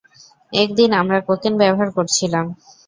একদিন, 0.53 0.89
আমরা 0.93 1.17
কোকেন 1.27 1.53
ব্যবহার 1.57 1.89
করছিলাম। 1.91 2.45